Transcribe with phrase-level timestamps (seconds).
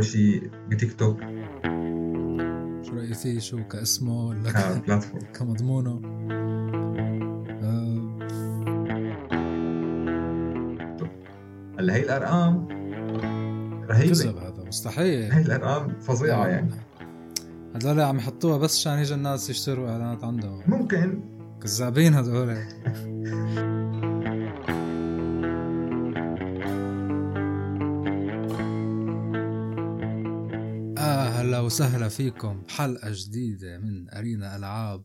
[0.00, 1.20] اول شيء بتيك توك.
[2.82, 6.00] شو رأيك فيه؟ شو كاسمه ولا كبلاتفورم كمضمونه؟
[7.62, 8.18] آه،
[11.78, 12.68] هلا هي الأرقام.
[13.90, 14.12] رهيبة.
[14.14, 15.32] كذب هذا مستحيل.
[15.32, 16.70] هي الأرقام فظيعة يعني.
[17.74, 20.62] هذول عم يحطوها بس عشان يجي الناس يشتروا إعلانات عندهم.
[20.66, 21.20] ممكن.
[21.62, 22.56] كذابين هذول
[31.70, 32.62] وسهلا فيكم.
[32.62, 35.04] بحلقه جديدة من أرينا ألعاب.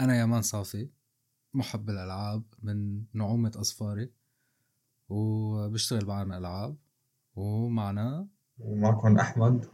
[0.00, 0.88] أنا يمان صافي
[1.54, 4.10] محب الألعاب من نعومة أصفاري
[5.08, 6.76] وبشتغل بعالم الالعاب
[7.34, 9.66] ومعنا ومعكم أحمد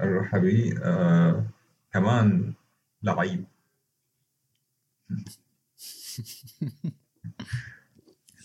[0.00, 1.46] الرحبي آه
[1.92, 2.54] كمان
[3.02, 3.44] لعيب.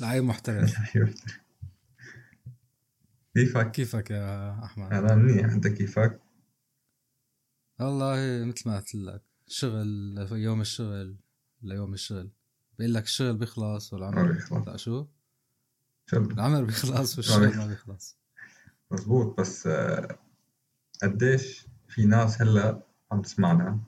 [0.02, 0.76] لعيب محترف.
[3.36, 5.46] كيفك؟ كيفك يا أحمد؟ أنا منيح.
[5.46, 6.27] أنت كيفك؟
[7.80, 11.16] والله مثل ما قلت لك شغل يوم الشغل
[11.62, 12.30] ليوم الشغل.
[12.80, 15.06] بقول لك الشغل بيخلص والعمر بيخلص شو؟
[16.14, 17.58] العمر بيخلص والشغل.
[17.58, 18.18] ما بيخلص.
[18.92, 20.20] مزبوط بس آه،
[21.04, 23.80] قديش في ناس هلأ عم تسمعنا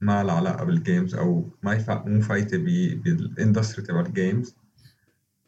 [0.00, 4.09] ما لها علاقة بال games أو ما يفع مو فايتة ب- بال industry تبع ال
[4.09, 4.54] games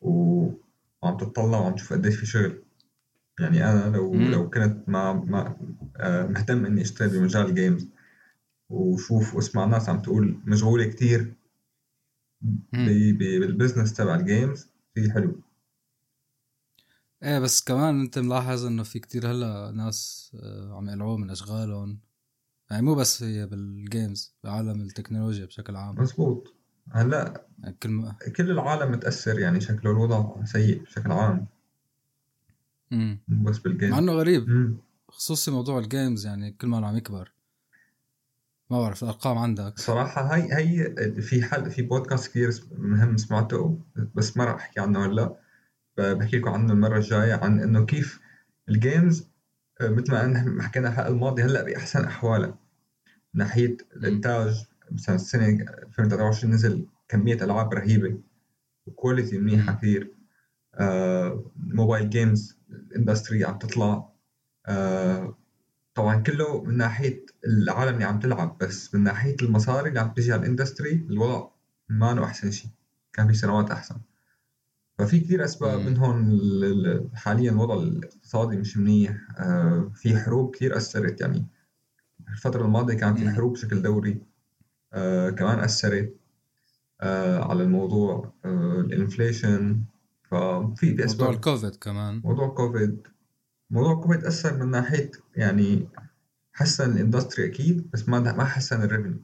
[0.00, 2.62] وعم تطلع وعم تشوف قديش في شغل.
[3.40, 4.30] يعني أنا لو مم.
[4.30, 5.56] لو كنت ما ما
[5.96, 7.88] آه، مهتم إني أشتغل بمجال ال games
[8.68, 10.42] وشوف وأسمع ناس عم تقول
[10.84, 11.34] كتير.
[12.72, 15.40] ب- ب- بال business تبع ال games في حلو.
[17.22, 21.98] إيه بس كمان أنت ملاحظ إنه في كتير هلأ ناس آه، عم يقلعوا من أشغالهم.
[22.70, 26.00] يعني مو بس هي بال games بعالم التكنولوجيا بشكل عام.
[26.00, 26.54] مزبوط.
[26.92, 31.46] هلأ يعني كل كل العالم متأثر يعني شكله الوضع سيء بشكل عام.
[32.90, 34.48] بس مع بال games إنه غريب.
[34.48, 34.76] مم.
[35.08, 37.32] خصوصي موضوع ال games يعني كل ما عم يكبر.
[38.70, 39.78] ما بعرف الأرقام عندك.
[39.78, 43.78] صراحة هاي هي في حل في بودكاست كثير مهم سمعته
[44.14, 45.36] بس ما راح أحكي عنه هلأ.
[45.98, 48.20] بحكي لكم عنه المرة الجاية عن إنه كيف
[48.68, 49.28] ال games
[49.80, 52.48] مثل ما نحن حكينا الحلقة الماضية هلأ بأحسن أحوالها
[53.34, 58.18] من ناحية الإنتاج مثلا السنة 2023 نزل كمية ألعاب رهيبة
[58.86, 59.78] و quality منيحة مم.
[59.78, 60.14] كثير
[60.74, 64.08] آه، mobile games ال industry عم تطلع.
[64.66, 65.36] آه،
[65.94, 70.32] طبعا كله من ناحية العالم اللي عم تلعب بس من ناحية المصاري اللي عم تجي
[70.32, 71.48] على ال industry الوضع
[71.88, 72.70] ما أحسن شيء.
[73.12, 73.96] كان في سنوات أحسن.
[74.98, 75.80] ففي كثير أسباب
[76.20, 79.16] ال- ال- حاليا الوضع الاقتصادي مش منيح.
[79.38, 81.20] آه، في حروب كثير أثرت.
[81.20, 81.46] يعني
[82.28, 83.30] الفترة الماضية كان في.
[83.30, 84.22] حروب بشكل دوري.
[84.92, 86.14] آه، كمان أثرت
[87.00, 89.80] آه، على الموضوع آه، ال inflation.
[90.30, 91.30] ففي في موضوع أسباب.
[91.30, 92.20] الكوفيد كمان.
[92.24, 93.06] موضوع كوفيد.
[93.70, 95.88] موضوع كوفيد أثر من ناحية يعني
[96.52, 99.20] حسن ال industry أكيد بس ما ما حسن ال revenue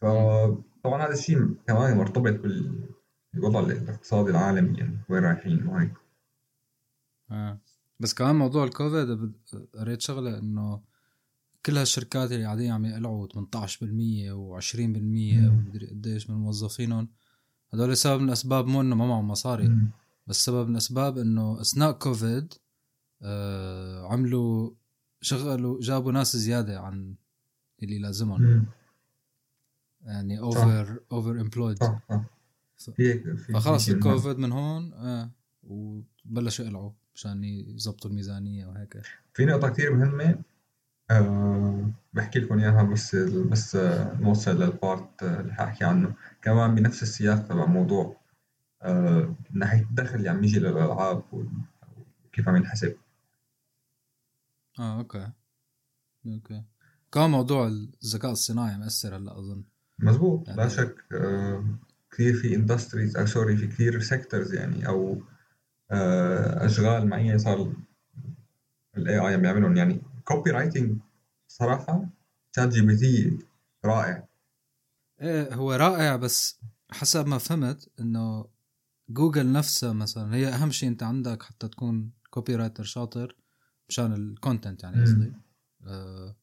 [0.00, 2.40] فطبعا هذا الشيء كمان مرتبط
[3.34, 5.92] بالوضع الاقتصادي العالمي يعني وين رايحين وهيك.
[7.30, 7.60] آه.
[8.00, 9.32] بس كمان موضوع الكوفيد
[9.74, 10.82] قريت شغلة إنه
[11.66, 13.30] كل هالشركات اللي قاعدين عم يقلعوا 18%
[14.32, 15.48] و20% مم.
[15.48, 17.08] ومدري قديش من موظفينهم
[17.72, 19.78] هدول سبب من الاسباب مو إنه ما معهم مصاري
[20.26, 22.54] بس سبب من الاسباب إنه أثناء كوفيد
[23.22, 24.70] آه عملوا
[25.20, 27.14] شغلوا جابوا ناس زيادة عن
[27.82, 28.42] اللي لازمهم.
[28.42, 28.64] مم.
[30.02, 31.78] يعني over over employed
[33.54, 35.30] فخلص الكوفيد من هون آه
[35.62, 39.02] وبلشوا يقلعوا مشان يظبطوا الميزانية وهيك.
[39.34, 40.38] في نقطة كثير مهمة.
[41.10, 43.76] أه بحكي لكم إياها بس بس
[44.20, 46.14] نوصل لل part اللي حأحكي عنه.
[46.42, 48.16] كمان بنفس السياق تبع موضوع
[48.82, 52.96] أه من ناحية الدخل اللي عم يجي للألعاب وكيف عم ينحسب.
[54.78, 55.30] آه okay.
[56.26, 56.62] okay.
[57.12, 57.66] كمان موضوع
[58.04, 59.64] الذكاء الصناعي مأثر هلأ أظن.
[59.98, 60.48] مزبوط.
[60.48, 61.64] لا يعني- شك أه
[62.10, 65.22] كثير في industries أو sorry في كثير sectors يعني أو
[65.90, 67.72] أه أشغال معينة صار
[68.96, 69.76] ال AI عم يعملهم.
[69.76, 70.98] يعني copywriting
[71.50, 72.08] صراحة
[72.56, 73.38] شات جي بي تي
[73.84, 74.28] رائع
[75.20, 76.60] إيه هو رائع بس
[76.90, 78.44] حسب ما فهمت إنه
[79.08, 83.36] جوجل نفسها مثلا هي أهم شيء أنت عندك حتى تكون copywriter شاطر
[83.88, 85.02] مشان ال content يعني.
[85.02, 85.32] قصدي
[85.86, 86.36] آه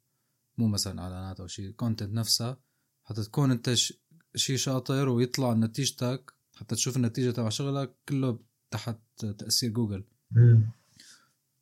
[0.57, 2.57] مو مثلا إعلانات أو شيء ال content نفسها
[3.03, 3.73] حتى تكون أنت
[4.35, 8.39] شيء شاطر ويطلع نتيجتك حتى تشوف النتيجة تبع شغلك كله
[8.71, 10.69] تحت تأثير جوجل مم.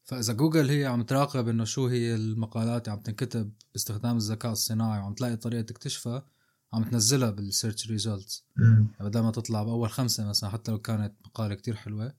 [0.05, 5.13] فإذا جوجل هي عم تراقب إنه شو هي المقالات عم تنكتب باستخدام الذكاء الصناعي وعم
[5.13, 6.25] تلاقي طريقة تكتشفها
[6.73, 8.87] عم تنزلها بال search results مم.
[8.99, 12.13] بدل ما تطلع بأول خمسة مثلا حتى لو كانت مقالة كتير حلوة.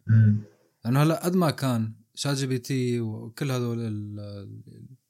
[0.85, 3.79] لأنه هلأ قد ما كان شات جي بي تي وكل هذول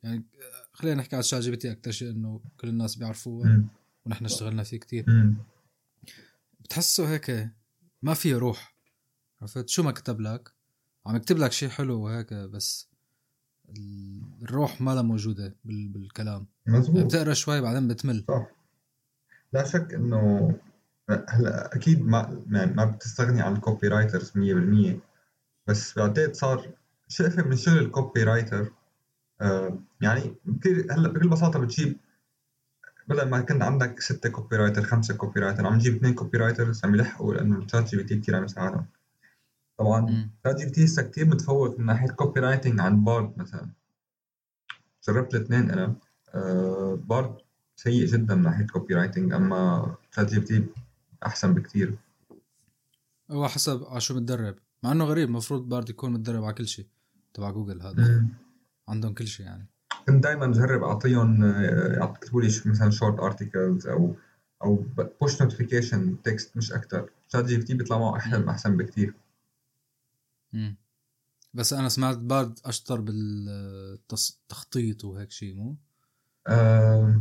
[0.03, 0.25] يعني
[0.73, 3.65] خلينا نحكي على شات جي بي تي أكثر شيء إنه كل الناس بيعرفوه
[4.07, 5.35] ونحن اشتغلنا فيه كتير.
[6.61, 7.51] بتحسه هيك
[8.03, 8.77] ما فيه روح.
[9.41, 10.56] عرفت؟ شو ما كتب لك
[11.07, 12.89] عم يكتب لك شيء حلو وهيك بس
[14.43, 16.47] الروح ما لها موجودة بالكلام.
[16.67, 17.05] مزبوط.
[17.05, 18.25] بتقرأ شوي بعدين بتمل.
[18.29, 18.47] صح.
[19.53, 20.55] لا شك إنه
[21.29, 25.01] هلأ أكيد ما يعني ما بتستغني عن ال copywriters 100%
[25.67, 26.71] بس بعتقد صار
[27.09, 28.73] شايفة من شغل ال copywriter
[29.41, 31.97] آه يعني كثير هلأ بكل بساطة بتجيب
[33.09, 37.59] بدل ما كنت عندك ستة copywriter خمسة copywriter عم نجيب اثنين copywriters عم يلحقوا لأنه
[37.59, 38.87] الشات جي بي تي كثير عم يساعدهم.
[39.79, 40.31] طبعا.
[40.45, 43.69] شات جي بي تي هسه كثير متفوق من ناحية copywriting عن بارد مثلا.
[45.09, 45.95] جربت الاثنين أنا.
[46.35, 47.37] آه بارد
[47.77, 50.67] سيء جدا من ناحية copywriting أما شات جي بي تي
[51.27, 51.97] أحسن بكثير
[53.31, 54.55] هو حسب على شو متدرب.
[54.83, 56.87] مع إنه غريب المفروض بارد يكون متدرب على كل شيء
[57.35, 58.27] تبع جوجل هذا.
[58.89, 59.67] عندهم كل شيء يعني.
[60.07, 61.45] كنت دائما جرب أعطيهم
[62.03, 64.15] يكتبوا لي مثلا short articles أو
[64.65, 64.85] أو
[65.21, 69.15] push notification text مش أكثر شات جي بي تي بيطلع معه احسن أحسن بكثير
[71.55, 75.77] بس أنا سمعت بارد أشطر بالتخطيط وهيك شيء مو؟
[76.49, 77.21] أه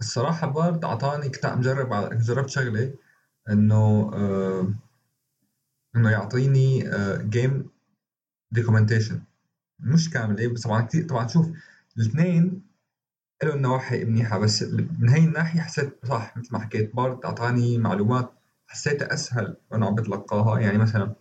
[0.00, 2.94] الصراحة بارد أعطاني كنت عم جرب جربت شغلة
[3.50, 4.74] إنه أه
[5.96, 6.90] إنه يعطيني
[7.28, 7.64] game أه
[8.52, 9.22] documentation
[9.80, 11.48] مش كاملة بس طبعا كثير طبعا شوف
[11.98, 12.62] الاثنين
[13.44, 14.62] لهم نواحي منيحة بس
[14.98, 18.32] من هي الناحية حسيت صح مثل ما حكيت بارد أعطاني معلومات
[18.66, 20.60] حسيتها أسهل وأنا عم بتلقاها.
[20.60, 21.14] يعني مثلا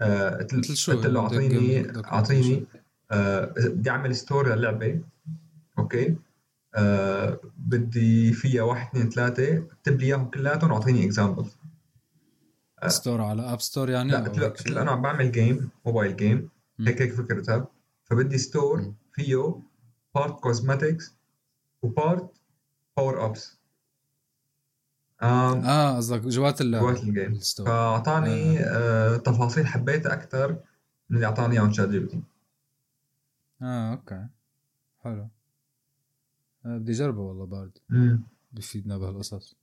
[0.00, 2.66] آه قلت له أعطيني أعطيني
[3.10, 5.00] آه بدي أعمل store للعبة
[5.78, 6.16] okay؟
[6.74, 11.46] آه بدي فيها واحد اثنين ثلاثة اكتب لي إياهم كلياتهم وأعطيني example
[12.86, 16.48] store على App Store يعني لا قلت له أنا عم بعمل game mobile game
[16.80, 17.66] هيك هيك فكرتها
[18.04, 19.60] فبدي store فيه
[20.14, 21.14] part cosmetics
[21.82, 22.30] و part
[22.96, 23.58] power ups
[25.22, 29.14] آه قصدك جوات اللعبه جوات ال game فأعطاني آه.
[29.14, 30.52] آه تفاصيل حبيتها أكثر
[31.10, 32.22] من اللي أعطاني اياهم شات جي بي تي.
[33.62, 34.26] آه okay.
[35.04, 35.28] حلو.
[36.66, 37.78] آه بدي أجربه والله بارد
[38.52, 39.56] بفيدنا بهالقصص.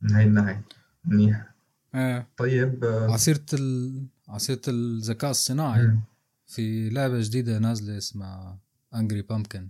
[0.00, 0.64] من هاي الناحية.
[1.04, 1.50] منيح
[1.94, 4.06] إيه طيب آه ع سيرة ال...
[4.28, 5.86] ع سيرة الذكاء الصناعي.
[5.86, 6.00] مم.
[6.46, 8.58] في لعبة جديدة نازلة اسمها
[8.94, 9.68] Angry Pumpkin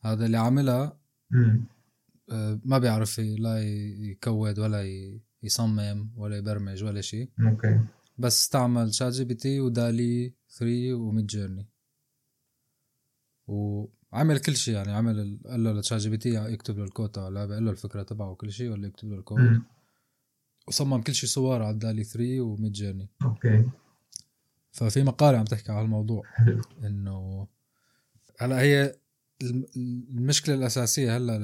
[0.00, 0.96] هذا اللي عاملها
[1.34, 1.58] آه
[2.64, 4.84] ما بيعرف لا يكود ولا
[5.42, 7.80] يصمم ولا يبرمج ولا شيء okay.
[8.18, 11.68] بس استعمل ChatGPT و DALL-E 3 و Midjourney.
[13.46, 17.64] وعمل كل شيء يعني عمل قال له ل ChatGPT يكتب له الكود تبع اللعبه قال
[17.64, 19.62] له الفكرة تبعه وكل شيء ولا يكتب له الكود.
[20.68, 23.08] وصمم كل شيء صور على DALL-E 3 و Midjourney.
[23.22, 23.64] okay.
[24.72, 26.22] ففي مقالة عم تحكي على الموضوع
[26.84, 27.48] إنه
[28.38, 28.98] هلا هي
[29.42, 31.38] المشكلة الأساسية هلأ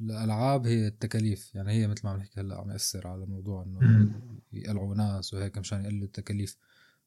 [0.00, 1.54] للألعاب هي التكاليف.
[1.54, 4.10] يعني هي مثل ما عم نحكي هلأ عم يأثر على موضوع إنه
[4.52, 6.56] يقلعوا ناس وهيك مشان يقللوا التكاليف.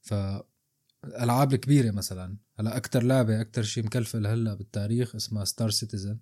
[0.01, 0.13] ف
[1.03, 6.19] الألعاب الكبيرة مثلا هلأ أكثر لعبة أكثر شيء مكلفة لهلأ بالتاريخ اسمها ستار سيتيزن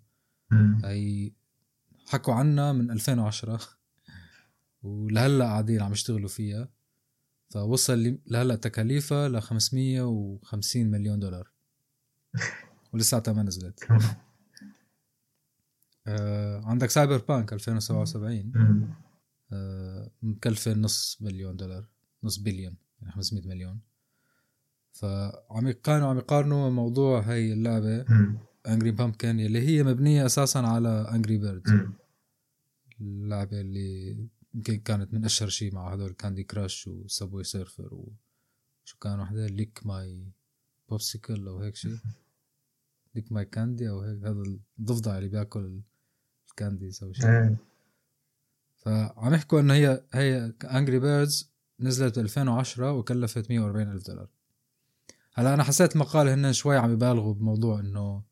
[0.83, 1.31] هي
[2.05, 3.59] حكوا عنها من 2010
[4.83, 6.69] ولهلأ قاعدين عم يشتغلوا فيها.
[7.49, 11.51] فوصل لهلأ تكاليفها ل 550 مليون دولار.
[12.95, 13.83] ولساتها ما نزلت.
[16.07, 18.51] آه عندك Cyberpunk 2077
[19.51, 21.85] آه مكلفة نص مليون دولار
[22.23, 23.79] نص بليون يعني 500 مليون.
[24.93, 28.05] فعم كانوا عم يقارنوا موضوع هاي اللعبة
[28.67, 31.71] Angry Pumpkin اللي هي مبنية أساسا على Angry Birds
[33.01, 34.17] اللعبة اللي
[34.53, 39.47] يمكن كانت من أشهر شيء مع هدول Candy Crush و Subway Surfers وشو كان وحدة
[39.47, 40.31] Lick my
[40.89, 41.97] popsicle أو هيك شيء
[43.15, 44.43] Lick my candy أو هيك هذا
[44.79, 45.81] الضفدع اللي بياكل
[46.49, 47.25] ال candy أو شيء.
[48.75, 54.27] فعم يحكوا إنه هي هي Angry Birds نزلت ب 2010 وكلفت 140 ألف دولار.
[55.33, 58.23] هلا أنا حسيت مقال هن شوي عم يبالغوا بموضوع إنه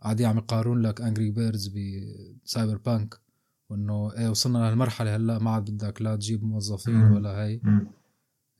[0.00, 3.20] قاعدين عم يقارنوا لك Angry Birds ب Cyberpunk
[3.68, 7.60] وإنه إيه وصلنا لهالمرحلة هلا ما عاد بدك لا تجيب موظفين ولا هي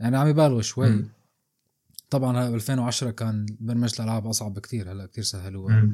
[0.00, 1.04] يعني عم يبالغوا شوي.
[2.18, 5.90] طبعا ب 2010 كان برمجه الألعاب أصعب بكتير هلا كتير سهلوها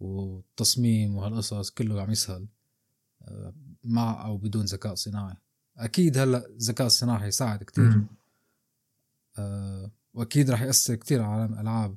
[0.00, 2.46] والتصميم وهالقصص كله عم يسهل
[3.22, 3.54] آه،
[3.84, 5.36] مع أو بدون ذكاء صناعي.
[5.76, 8.02] أكيد هلا الذكاء الصناعي يساعد كتير.
[9.38, 11.96] آه وأكيد راح يأثر كتير على عالم الألعاب.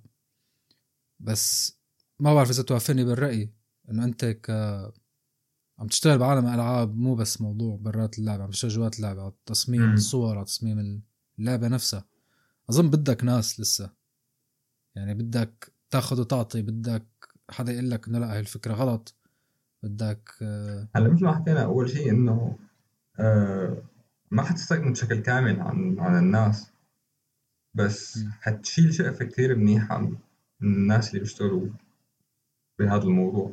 [1.20, 1.78] بس
[2.20, 3.54] ما بعرف إذا توافقني بالرأي
[3.90, 4.52] إنه أنت ك
[5.80, 9.94] عم تشتغل بعالم الألعاب مو بس موضوع برات اللعبة عم تشتغل جوات اللعبة على تصميم
[9.94, 11.02] الصور على تصميم
[11.40, 12.06] اللعبة نفسها.
[12.70, 13.90] أظن بدك ناس لسه.
[14.96, 17.06] يعني بدك تاخذ وتعطي بدك
[17.50, 19.16] حدا يقول لك إنه لا هي الفكرة غلط.
[19.84, 22.58] بدك آه، هلا مثل ما حكينا أول شيء إنه
[23.20, 23.78] آه
[24.32, 26.72] ما حتستخدم بشكل كامل عن عن الناس.
[27.74, 28.32] بس م.
[28.42, 30.18] حتشيل شقفة كثير منيحة من
[30.62, 31.68] الناس اللي بيشتغلوا
[32.80, 33.52] بهذا الموضوع.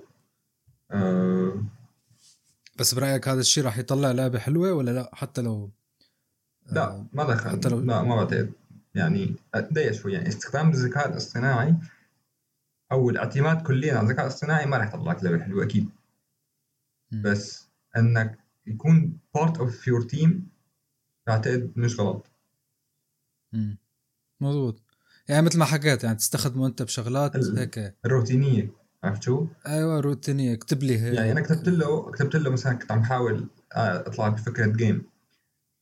[0.90, 1.62] آه
[2.78, 5.70] بس برأيك هذا الشيء راح يطلع لعبة حلوة ولا لا؟ حتى لو
[6.72, 7.50] لا ما دخل.
[7.50, 8.52] حتى لو- لا ما بعتقد.
[8.94, 11.74] يعني اتضايق شوي يعني استخدام الذكاء الاصطناعي
[12.92, 15.88] أو الاعتماد كليا على الذكاء الاصطناعي ما راح يطلع لك لعبه حلوة أكيد.
[17.12, 20.48] بس إنك يكون part of your team
[21.26, 22.26] بعتقد مش غلط.
[23.52, 23.78] مم.
[24.40, 24.82] مظبوط.
[25.28, 27.96] يعني مثل ما حكيت يعني تستخدمه أنت بشغلات هيك.
[28.04, 28.70] الروتينية
[29.04, 31.14] عرفت شو؟ أيوه روتينيه اكتب لي هيك.
[31.14, 35.06] يعني أنا كتبت له كتبت له مثلا كنت عم بحاول أطلع بفكرة game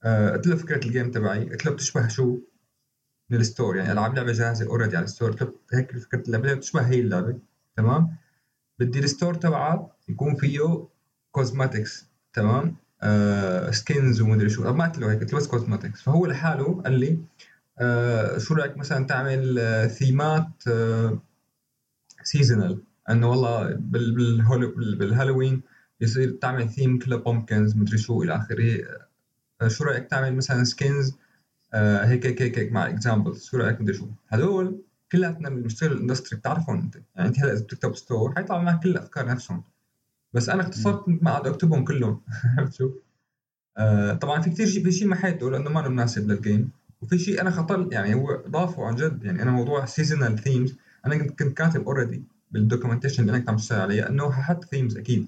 [0.05, 1.51] قلت له فكرة ال game تبعي.
[1.51, 2.39] قلت له بتشبه شو؟
[3.31, 5.37] من ال store يعني ألعاب لعبة جاهزه already على ال store.
[5.73, 7.39] هيك فكرة اللعبة بتشبه هي اللعبة؟
[7.77, 8.17] تمام؟
[8.79, 10.87] بدي ال store تبعها يكون فيه
[11.31, 14.73] cosmetics تمام؟ آه skins ومدري شو.
[14.73, 17.19] ما قلت له هيك قلت له بس cosmetics فهو لحاله قال لي
[17.79, 21.19] آه شو رأيك مثلا تعمل آه ثيمات آه
[22.23, 23.75] seasonal إنه والله
[24.99, 25.63] بالهالوين
[26.01, 28.85] يصير تعمل ثيم كله pumpkins مدري شو إلى آخره.
[29.63, 31.17] آه، شو رأيك تعمل مثلا skins آه
[31.75, 35.98] هيك هيك هيك, هيك مع examples شو رأيك مدري شو هدول كلياتنا اللي بنشتغل ال
[35.98, 36.97] industry بتعرفهم أنت.
[37.17, 39.63] يعني أنت هلأ إذا بتكتب store حيطلع معك كل الأفكار نفسهم.
[40.35, 42.21] بس أنا اختصرت ما قاعد أكتبهم كلهم.
[42.59, 42.91] عرفت شو؟
[43.77, 46.71] آه طبعا في كثير شيء في شيء محيته لأنه ما مناسب لل game
[47.03, 49.25] وفي شيء أنا خطر يعني هو ضافه عن جد.
[49.25, 53.49] يعني أنا موضوع seasonal themes أنا كنت كنت كاتب already بال documentation اللي أنا كنت
[53.49, 55.27] عم بشتغل عليه إنه ححط themes أكيد.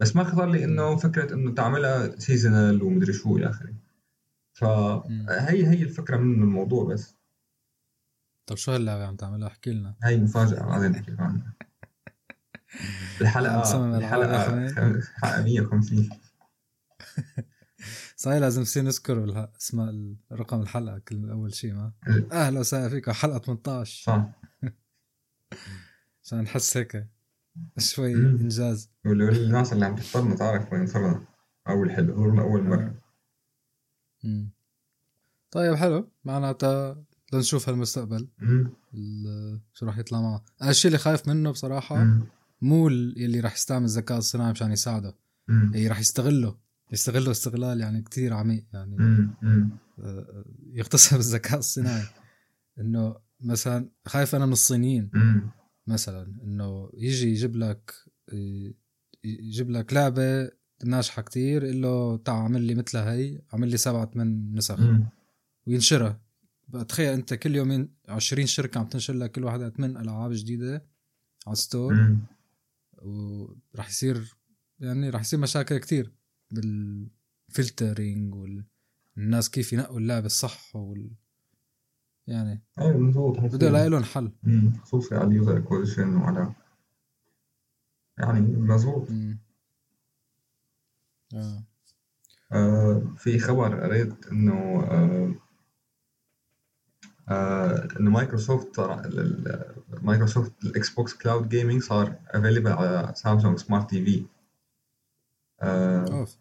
[0.00, 3.72] بس ما خطر لي إنه فكرة إنه تعملها seasonal ومدري شو إلى آخره.
[4.54, 7.14] فهي هي الفكرة من الموضوع بس.
[8.46, 9.94] طب شو هاللعبة عم تعملها؟ احكي لنا.
[10.04, 11.52] هي مفاجأة بعدين نحكي عنها.
[13.20, 14.68] الحلقة الحلقة رقمية.
[15.00, 16.08] خ- حلقة 150
[18.16, 21.92] صحيح لازم نصير نذكر اسماء رقم الحلقة كل أول شيء ما.
[22.32, 24.30] أهلا وسهلا فيكم حلقة 18 صح.
[26.24, 27.06] عشان نحس هيك
[27.78, 28.14] شوي.
[28.14, 28.90] إنجاز.
[29.06, 31.24] وال- والناس اللي عم تحضرنا تعرف وين صرنا.
[31.68, 32.94] أول حلو حضورنا أول مرة.
[34.24, 34.50] مم.
[35.50, 38.28] طيب حلو معناتها لنشوف هالمستقبل
[39.74, 42.26] شو راح يطلع معه أنا الشيء اللي خايف منه بصراحة مم.
[42.62, 45.14] مو ال- يلي راح يستعمل الذكاء الصناعي مشان يساعده.
[45.74, 46.56] هي راح يستغله
[46.92, 48.96] يستغله استغلال يعني كتير عميق يعني.
[49.98, 52.04] آه، يغتصب الذكاء الصناعي
[52.78, 55.10] إنه مثلا خايف أنا من الصينيين.
[55.86, 57.94] مثلا إنه يجي يجيب لك
[59.24, 60.50] يجيب لك لعبة
[60.84, 64.80] ناجحه كتير يقول له تعال اعمل لي مثلها هي اعمل لي سبعة من نسخ.
[65.66, 66.20] وينشرها
[66.88, 70.86] تخيل انت كل يومين 20 شركة عم تنشر لك كل واحدة 8 ألعاب جديدة
[71.46, 72.18] على ال store مم.
[73.02, 74.34] وراح يصير
[74.80, 76.12] يعني راح يصير مشاكل كتير
[76.50, 81.10] بال filtering والناس كيف ينقوا اللعبة الصح وال
[82.26, 84.32] يعني أيوه مضبوط بده يلاقي لهم حل.
[84.82, 86.52] خصوصي على ال user acquisition وعلى
[88.18, 89.08] يعني مضبوط.
[91.34, 91.62] آه.
[92.52, 95.34] آه في خبر قريت إنه آه
[97.28, 98.80] آه إنه مايكروسوفت
[100.02, 104.26] مايكروسوفت ال Xbox Cloud Gaming صار available على سامسونج smart TV.
[105.62, 106.36] آه أوف.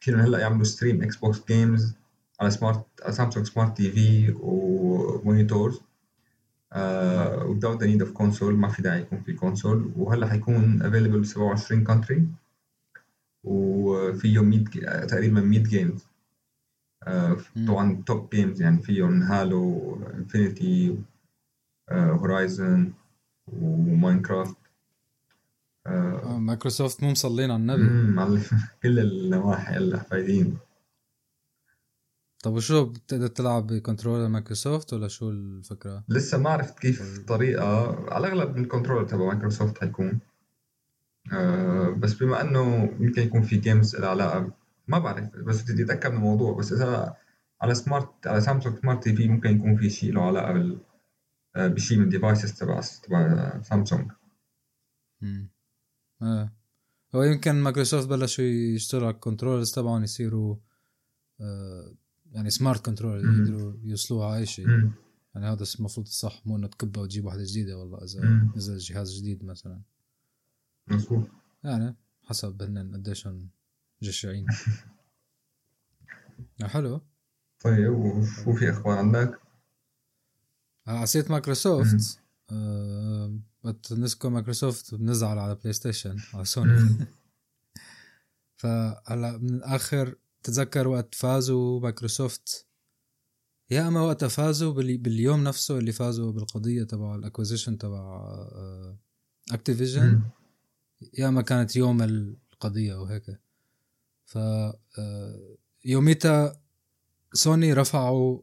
[0.00, 1.94] فينا هلأ يعملوا stream Xbox games
[2.40, 5.80] على smart على سامسونج smart TV و monitors.
[6.72, 11.16] آه without the need of console ما في داعي يكون في console وهلأ حيكون available
[11.16, 12.47] ب 27 country.
[13.44, 16.06] وفيه 100 ج- تقريبا 100 games
[17.06, 17.36] آه.
[17.68, 20.98] طبعا top games يعني فيهم Halo Infinite
[21.92, 22.92] Horizon
[23.46, 24.56] و Minecraft.
[26.26, 28.40] مايكروسوفت مو مصلين على النبي على
[28.82, 30.58] كل النواحي هلا فايتين
[32.44, 37.96] طب وشو بتقدر تلعب ب controller مايكروسوفت ولا شو الفكرة؟ لسه ما عرفت كيف الطريقة
[38.14, 40.18] على الأغلب من ال control تبع مايكروسوفت حيكون
[41.32, 44.50] آه بس بما إنه يمكن يكون في games لها علاقة
[44.88, 47.16] ما بعرف بس بدي أتأكد من الموضوع بس إذا
[47.60, 50.78] على smart على سامسونج smart TV ممكن يكون في شيء له علاقة بال
[51.56, 54.10] آه، بشيء من ال devices تبع تبع سامسونج
[55.20, 55.48] مم.
[56.22, 56.52] آه.
[57.14, 60.56] هو يمكن مايكروسوفت بلشوا يشتغلوا على ال controllers تبعهم يصيروا
[61.40, 61.94] آه
[62.32, 63.42] يعني smart controller مم.
[63.42, 64.68] يقدروا يوصلوها على أي شيء.
[65.34, 68.50] يعني هذا المفروض الصح مو إنه تكبها وتجيب واحدة جديدة والله إذا.
[68.56, 69.80] نزل جهاز جديد مثلا
[70.90, 71.28] مظبوط
[71.64, 73.50] يعني حسب هن قديشهم
[74.02, 74.46] جشعين
[76.62, 77.00] آه، حلو.
[77.60, 79.40] طيب وشو في أخبار عندك؟
[80.86, 82.20] ع سيرة مايكروسوفت.
[82.50, 83.38] آه
[83.92, 86.78] نسكو مايكروسوفت بنزعل على بلاي ستيشن على سوني
[88.60, 92.66] فهلا من الآخر تتذكر وقت فازوا مايكروسوفت.
[93.70, 98.34] يا أما وقتها فازوا باليوم نفسه اللي فازوا بالقضية تبع ال acquisition تبع
[99.52, 100.22] اكتيفيجن
[101.18, 103.40] يا اما كانت يوم القضية أو هيك.
[104.24, 106.60] ف آه، يوميتها
[107.32, 108.40] سوني رفعوا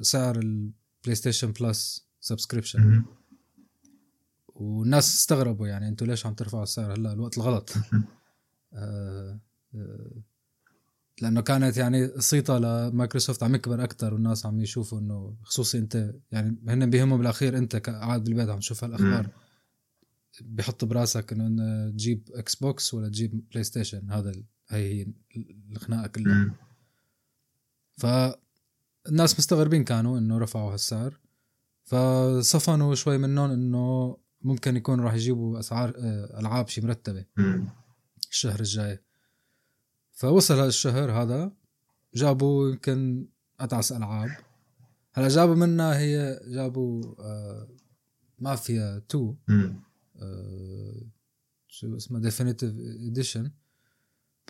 [0.00, 3.04] سعر البلاي ستيشن بلس subscription
[4.48, 7.72] والناس استغربوا يعني أنتوا ليش عم ترفعوا السعر هلا؟ الوقت الغلط.
[8.74, 9.40] آه،
[9.74, 10.10] آه،
[11.22, 16.56] لأنه كانت يعني صيته لمايكروسوفت عم يكبر أكثر والناس عم يشوفوا إنه خصوصي أنت يعني
[16.68, 19.28] هن بيهمهم بالاخير أنت قاعد بالبيت عم تشوف هالأخبار.
[20.40, 25.06] بحط براسك إنه تجيب إكس بوكس ولا تجيب بلاي ستيشن هذا هي هي
[25.70, 26.54] الخناقه كلها
[27.96, 31.20] فالناس مستغربين كانوا إنه رفعوا هالسعر.
[31.84, 37.24] فصفنوا شوي منهم إنه ممكن يكون راح يجيبوا أسعار آه، ألعاب شي مرتبة
[38.30, 38.98] الشهر الجاي.
[40.12, 41.52] فوصل هذا الشهر هذا
[42.14, 43.28] جابوا يمكن
[43.60, 44.30] اتعس ألعاب.
[45.12, 47.68] هلا جابوا منها هي جابوا آه
[48.38, 49.93] مافيا 2 آه
[51.68, 53.50] شو اسمها definitive edition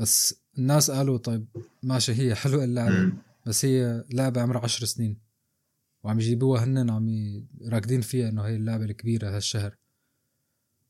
[0.01, 1.47] بس الناس قالوا طيب
[1.83, 3.13] ماشي هي حلوة اللعبة
[3.47, 5.19] بس هي لعبة عمرها عشر سنين
[6.03, 7.09] وعم يجيبوها هن عم
[7.69, 9.77] راكدين فيها إنه هي اللعبة الكبيرة هالشهر.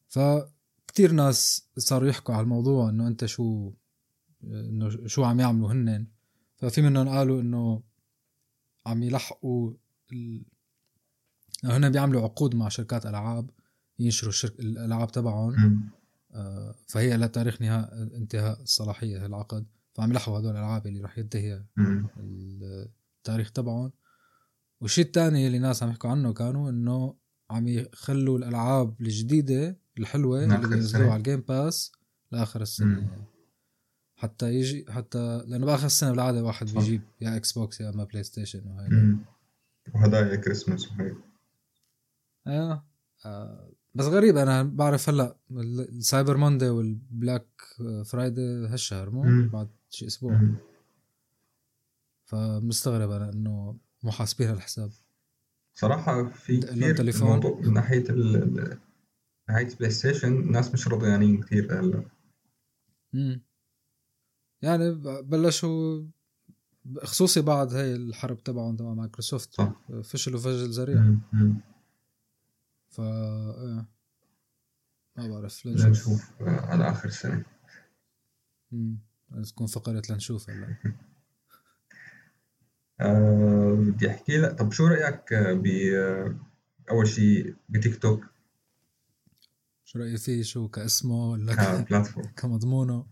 [0.09, 3.73] فكتير ناس صاروا يحكوا على الموضوع إنه أنت شو
[4.45, 6.07] إنه شو عم يعملوا هن
[6.57, 7.83] ففي منهم قالوا إنه
[8.87, 9.73] عم يلحقوا
[10.13, 10.45] ال...
[11.65, 13.51] هن بيعملوا عقود مع شركات ألعاب.
[13.99, 14.61] ينشروا الشرك...
[14.61, 15.83] الألعاب تبعهم.
[16.33, 19.67] آه فهي لتاريخ نهاء انتهاء الصلاحية العقد.
[19.95, 21.65] فعم يلحقوا هدول الألعاب اللي راح ينتهي
[22.19, 23.93] التاريخ تبعهم.
[24.81, 27.17] والشيء الثاني اللي الناس عم يحكوا عنه كانوا إنه
[27.51, 31.93] عم يخلوا الألعاب الجديدة الحلوة اللي بينزلوها على الجيم باس
[32.33, 33.27] لآخر السنة.
[34.17, 36.75] حتى يجي حتى لأنه بآخر السنة بالعادة واحد صح.
[36.75, 39.17] بيجيب يا إكس بوكس يا أما بلاي ستيشن وهي
[39.95, 41.15] وهدايا كريسماس وهي
[42.47, 42.85] أيوه
[43.27, 47.47] آه بس غريب أنا بعرف هلأ ال Cyber Monday وال Black
[48.05, 50.41] Friday هالشهر مو؟ بعد شي أسبوع.
[52.25, 54.91] فمستغرب أنا إنه مو حاسبين هالحساب.
[55.75, 58.79] صراحة في كثير موضوع من ناحية ال
[59.49, 62.05] ناحية بلاي ستيشن الناس مش رضيانين كثير هلأ.
[64.63, 66.05] يعني بلشوا
[67.03, 69.73] خصوصي بعد هاي الحرب تبعهم تبع مايكروسوفت.
[70.05, 71.17] فشلوا فشل ذريع.
[72.95, 73.87] ف إيه.
[75.17, 76.31] ما بعرف لنشوف نشوف.
[76.41, 77.45] على آخر السنة
[78.73, 78.99] امم
[79.49, 80.77] تكون فقرة لنشوف هلا
[83.01, 84.59] أه بدي أحكي لك.
[84.59, 85.67] طب شو رأيك ب
[86.91, 88.25] أول شيء بتيك توك؟
[89.85, 91.85] شو رايي فيه؟ شو كاسمه ولا
[92.37, 93.07] كمضمونه؟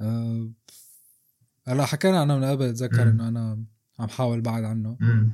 [0.00, 0.50] أه
[1.66, 3.64] هلا حكينا عنه من قبل اتذكر إنه أنا
[3.98, 4.96] عم حاول بعد عنه.
[5.00, 5.32] مم.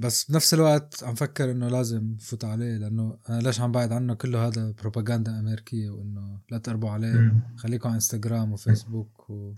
[0.00, 4.14] بس بنفس الوقت عم فكر إنه لازم فوت عليه لأنه أنا ليش عم بعد عنه
[4.14, 9.52] كله هذا بروباغندا أمريكية وإنه لا تقربوا عليه خليكم على انستغرام وفيسبوك و...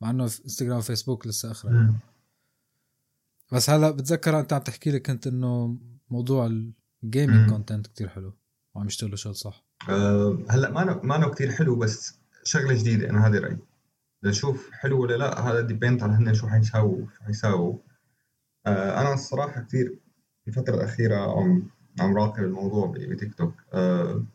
[0.00, 1.94] مع إنه انستغرام وفيسبوك لسه أخرى.
[3.52, 5.78] بس هلا بتذكر أنت عم تحكي لي كنت إنه
[6.10, 8.32] موضوع ال gaming content كتير حلو
[8.74, 13.38] وعم يشتغلوا شغل صح؟ أه هلا ما ما كثير حلو بس شغلة جديدة أنا هذا
[13.38, 13.58] رأيي.
[14.22, 17.78] لنشوف حلو ولا لا هذا depend على هن شو حيساووا شو حيساووا.
[18.66, 19.98] أنا الصراحة كثير
[20.48, 21.68] الفترة الأخيرة عم
[22.00, 23.54] عم راقب الموضوع بتيك توك.
[23.74, 24.26] آه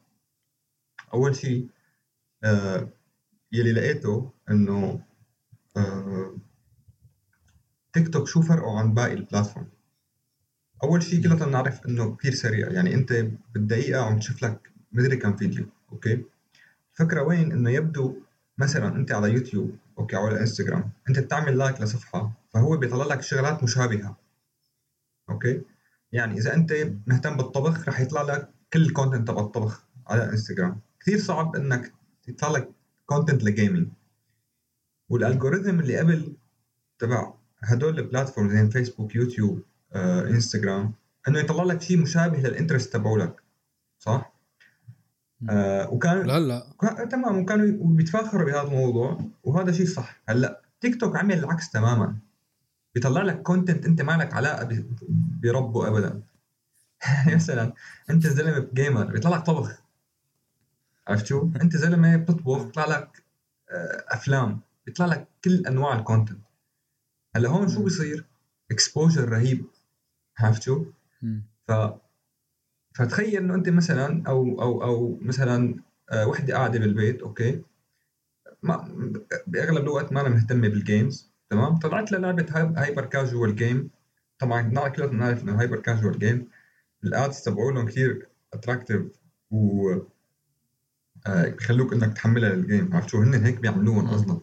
[1.13, 1.70] أول شيء
[2.44, 2.89] آه
[3.52, 5.04] يلي لقيته إنه
[5.78, 6.38] آه
[7.94, 9.67] تيك توك شو فرقه عن باقي ال platform؟
[10.84, 12.70] أول شيء كلنا نعرف إنه كثير سريع.
[12.72, 13.13] يعني أنت
[13.54, 16.26] بالدقيقة عم تشوف لك مدري كم فيديو okay؟
[16.91, 18.15] الفكرة وين؟ إنه يبدو
[18.62, 23.21] مثلا أنت على يوتيوب okay أو على إنستغرام أنت بتعمل like لصفحة فهو بيطلع لك
[23.21, 24.17] شغلات مشابهة.
[25.30, 25.62] okay؟
[26.12, 26.74] يعني إذا أنت
[27.08, 30.80] مهتم بالطبخ رح يطلع لك كل ال content تبع الطبخ على إنستغرام.
[31.00, 31.93] كثير صعب إنك
[32.28, 32.69] يطلع لك
[33.06, 33.88] content ل gaming
[35.10, 36.34] وال algorithm اللي قبل
[37.00, 40.93] تبع هدول ال platform زي فيسبوك يوتيوب آه، إنستغرام
[41.28, 43.36] إنه يطلع لك شيء مشابه لل interest تبعولك.
[44.00, 44.31] صح؟
[45.49, 46.63] آه وكان لا لا.
[46.82, 47.10] كان...
[47.10, 50.21] تمام وكانوا بيتفاخروا بهذا الموضوع وهذا شيء صح.
[50.30, 52.17] هلا تيك توك عمل العكس تماما.
[52.95, 54.84] بيطلع لك content أنت ما لك علاقة
[55.43, 56.21] بربه ابدا.
[57.36, 57.73] مثلا
[58.10, 59.82] أنت زلمة gamer بيطلع لك طبخ.
[61.08, 63.23] عرفت شو؟ أنت زلمة بتطبخ بيطلع لك
[63.71, 64.60] آه، أفلام.
[64.86, 66.39] بيطلع لك كل أنواع ال content
[67.36, 68.25] هلا هون شو بيصير؟
[68.71, 69.65] exposure رهيب.
[70.39, 70.86] عرفت شو؟
[71.67, 71.71] ف
[72.93, 75.75] فتخيل إنه أنت مثلا أو أو أو مثلا
[76.12, 77.62] آه، وحدة قاعدة بالبيت okay؟
[78.63, 78.88] ما
[79.47, 82.45] بأغلب الوقت مانا مهتمه بال games تمام؟ طلعت لها لعبه
[82.78, 83.89] hyper casual game
[84.39, 86.47] طبعا نحن كلنا بنعرف إنه hyper casual game
[87.04, 89.02] ال ads تبعولهم كثير attractive
[89.51, 89.91] و
[91.27, 94.39] آه، بخلوك إنك تحملها لل game عرفت شو؟ هن هيك بيعملوهم أصلا.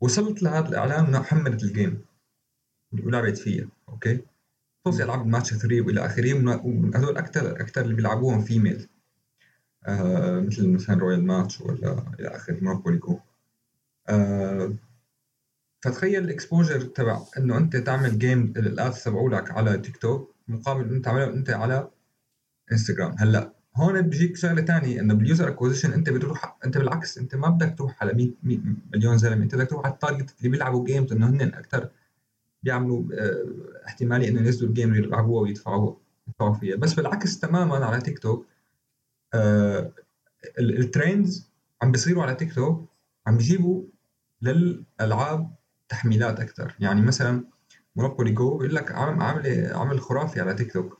[0.00, 2.04] وصلت لهذا الإعلان إنه حملت ال game
[3.04, 4.20] ولعبت فيها okay؟
[4.86, 8.88] خصوصي العاب الماتش 3 وإلى آخره وهذول أكثر أكثر اللي بيلعبوهم female
[9.86, 13.18] آه مثل مثلا رويال ماتش ولا إلى آخره مونوبولي جو
[14.08, 14.72] آه
[15.82, 20.88] فتخيل ال exposure تبع إنه أنت تعمل game ال ads تبعولك على تيك توك مقابل
[20.88, 21.90] إنه تعمله أنت على
[22.72, 27.34] انستغرام هلأ هون بيجيك شغلة ثانية إنه بال user acquisition أنت بتروح أنت بالعكس أنت
[27.34, 28.58] ما بدك تروح على 100
[28.94, 31.90] مليون زلمة أنت بدك تروح على ال target اللي بيلعبوا games إنه هن أكثر
[32.66, 33.44] بيعملوا آه
[33.86, 35.94] احتمالية إنه ينزلوا ال game اللي يلعبوها ويدفعوا
[36.28, 36.76] يدفعوا فيها.
[36.76, 38.46] بس بالعكس تماما على تيك توك
[39.34, 39.92] آه
[40.58, 41.50] ال trends
[41.82, 42.88] عم بيصيروا على تيك توك
[43.26, 43.84] عم بيجيبوا
[44.42, 45.54] للألعاب
[45.88, 47.44] تحميلات أكثر يعني مثلا
[47.96, 50.98] Monopoly Go بيقول لك عامل عامل عامل خرافي على تيك توك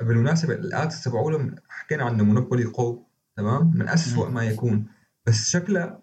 [0.00, 3.02] بالمناسبة ال ads تبعولهم حكينا عنه Monopoly Go
[3.36, 4.86] تمام؟ من أسوأ ما يكون.
[5.26, 6.02] بس شكلها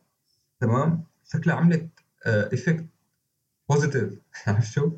[0.59, 1.89] تمام؟ شكلها عملت
[2.25, 2.85] effect
[3.73, 4.13] positive
[4.47, 4.91] عرفت شو؟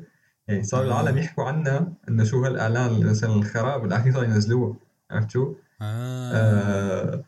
[0.48, 0.86] يعني صار آه.
[0.86, 4.76] العالم يحكوا عنها إنه شو هالإعلان مثلا الخراب بالاخير صاروا ينزلوها
[5.10, 6.32] عرفت شو؟ آه.
[6.32, 7.24] آه.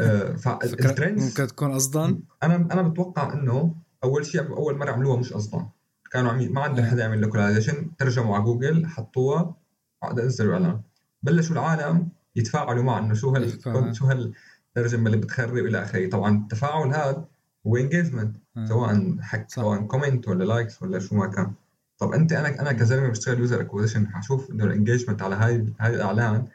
[0.00, 5.16] آه فال trends ممكن تكون قصدا أنا أنا بتوقع إنه أول شيء أول مرة عملوها
[5.16, 5.66] مش قصدا
[6.10, 9.54] كانوا عم ما عندهم حدا يعمل localization ترجموا على جوجل حطوها
[10.02, 10.80] عقد نزلوا إعلان
[11.22, 16.88] بلشوا العالم يتفاعلوا مع إنه شو هال شو هالترجمة اللي بتخرب إلى آخره طبعا التفاعل
[16.88, 17.24] هذا
[17.68, 18.66] هو engagement آه.
[18.66, 21.52] سواء حك سواء comment ولا likes ولا شو ما كان.
[21.98, 25.94] طب أنت أنا أنا كزلمة بشتغل user acquisition حشوف إنه ال engagement على هاي هاي
[25.94, 26.46] الإعلان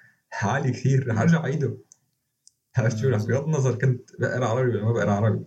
[0.41, 1.77] عالي كثير رح أرجع أعيده.
[2.77, 5.45] عرفت شو رح بغض النظر كنت بقرأ عربي ولا ما بقرأ عربي.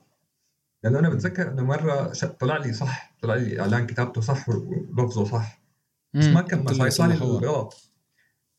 [0.85, 5.62] لأنه أنا بتذكر إنه مرة طلع لي صح طلع لي إعلان كتابته صح ولفظه صح.
[6.14, 7.90] بس ما كان ما يطلع لي غلط.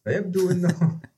[0.03, 0.99] فيبدو إنه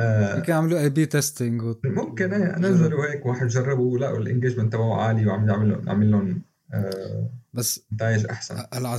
[0.00, 4.94] آه يمكن عملوا A/B testing ممكن إيه نزلوا هيك واحد جربوا لقوا ال engagement تبعه
[5.00, 8.54] عالي وعم يعمل عامل لهم آه بس نتائج أحسن.
[8.72, 8.98] هلأ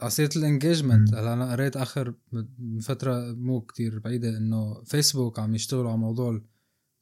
[0.00, 2.14] على سيره ال engagement هلأ أنا قريت آخر
[2.58, 6.40] من فترة مو كتير بعيدة إنه فيسبوك عم يشتغلوا على موضوع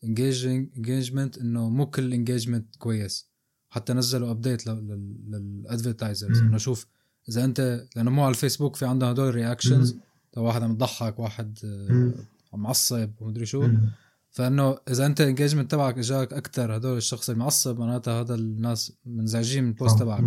[0.05, 3.33] ال engagement إنه مو كل ال engagement كويس.
[3.71, 6.87] حتى نزلوا update لل advertisers إنه شوف
[7.29, 9.97] إذا أنت لأنه مو على الفيسبوك في عندهم هدول reactions
[10.37, 11.59] واحد عم يضحك واحد
[12.57, 13.69] معصب ومدري شو.
[14.31, 19.65] فإنه إذا أنت ال engagement تبعك إجاك أكثر هدول الشخص المعصب معناتها هذا الناس منزعجين
[19.65, 20.25] من ال post تبعك.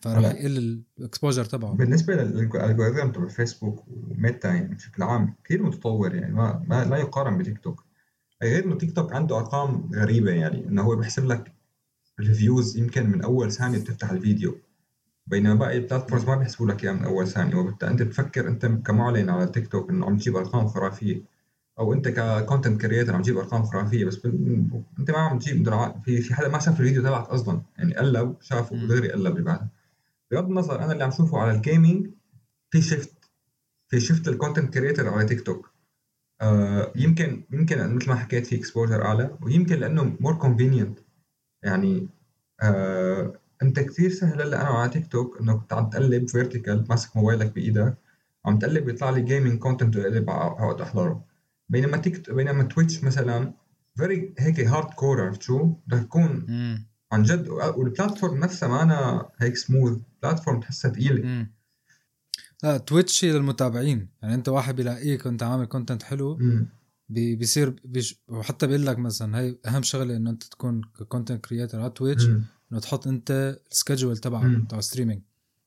[0.00, 5.62] فراح يقل ال exposure تبعه بالنسبة لل algorithm تبع فيسبوك وميتا يعني بشكل عام كثير
[5.62, 7.84] متطور يعني ما, ما لا يقارن بتيك توك
[8.42, 11.52] غير إنه تيك توك عنده أرقام غريبة يعني إنه هو بيحسب لك
[12.20, 14.58] ال views يمكن من أول ثانية بتفتح الفيديو
[15.26, 17.54] بينما باقي ال platforms ما بيحسبوا لك إياها من أول ثانية.
[17.54, 21.22] وبالتالي أنت بتفكر أنت كمعلن على تيك توك إنه عم تجيب أرقام خرافية.
[21.80, 24.26] أو أنت ك content creator عم تجيب أرقام خرافية بس
[24.98, 25.68] أنت ما عم تجيب
[26.04, 29.68] في في حدا ما شاف الفيديو تبعك أصلا يعني قلب شافه ودغري قلب اللي بعده.
[30.30, 32.10] بغض النظر أنا اللي عم شوفه على ال gaming
[32.70, 33.12] في shift
[33.88, 35.70] في shift ال content creator على تيك توك
[36.40, 40.98] آه يمكن يمكن مثل ما حكيت في exposure أعلى ويمكن لأنه more convenient
[41.62, 42.08] يعني
[42.62, 47.16] آه أنت كثير سهل هلأ أنا على تيك توك انه كنت عم تقلب vertical ماسك
[47.16, 47.94] موبايلك بإيدك
[48.46, 51.24] عم تقلب بيطلع لي gaming content اقلب اقعد احضره
[51.70, 53.54] بينما تيك بينما تويتش مثلا
[53.96, 56.46] very هيك hardcore عرفت شو؟ بدك تكون
[57.12, 57.48] عن جد.
[57.48, 61.46] وال platform نفسها ما أنا هيك smooth platform تحسها ثقيله
[62.62, 64.08] لا تويتش للمتابعين.
[64.22, 66.38] يعني أنت واحد بيلاقيك وأنت عامل content حلو
[67.08, 71.80] بي بيصير بيش وحتى بيقول لك مثلا هي أهم شغلة إنه أنت تكون content creator
[71.80, 72.26] على تويتش
[72.72, 75.22] إنه تحط أنت ال schedule تبعك تبع streaming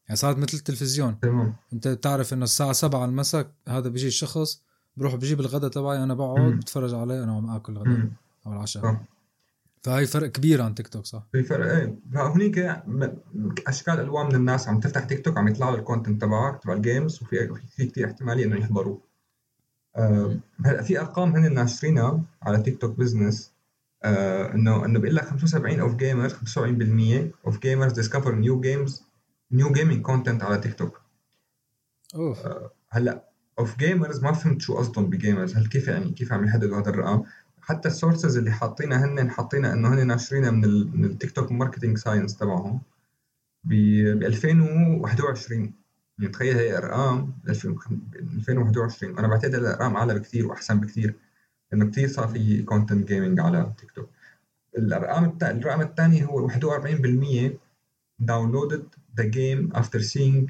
[0.08, 1.20] يعني صارت مثل التلفزيون.
[1.20, 1.54] تمام.
[1.74, 4.64] أنت بتعرف إنه الساعة 7 المساء هذا بيجي الشخص
[4.98, 8.08] بروح بجيب الغداء تبعي أنا بقعد بتفرج عليه أنا عم آكل الغداء
[8.46, 8.84] أو العشاء.
[9.84, 11.96] فهي فرق كبير عن تيك توك صح؟ في فرق إيه.
[12.14, 12.58] فهونيك
[13.68, 16.74] أشكال ألوان من الناس عم تفتح تيك توك عم يطلع له ال content تبعك تبع
[16.74, 19.02] ال games وفي في كثير احتمالية إنه يحضروه.
[19.96, 23.52] آه هلأ في أرقام هن ناشرينها على TikTok Business
[24.04, 26.38] آه إنه إنه بيقول لك 75 of gamers 75%
[27.46, 29.04] of gamers discover new games
[29.52, 31.02] new gaming content على تيك توك.
[32.16, 32.40] أوف.
[32.46, 33.24] آه هلأ
[33.60, 36.90] of gamers ما فهمت شو قصدهم ب gamers هل كيف يعني كيف عم يحددوا هذا
[36.90, 37.24] الرقم؟
[37.62, 41.52] حتى ال sources اللي حاطينها هن حاطينها إنه هن ناشرينها من, ال من ال TikTok
[41.52, 42.82] marketing science تبعهم
[43.64, 45.74] ب 2021
[46.20, 51.16] يعني تخيل هي أرقام 2021 أنا بعتقد الأرقام أعلى بكثير وأحسن بكثير
[51.72, 54.10] لأنه كثير صار في content gaming على تيك توك
[54.78, 57.52] الارقام الرقم الثاني هو 41%
[58.20, 60.50] downloaded the game after seeing